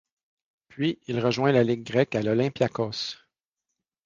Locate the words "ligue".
1.63-1.83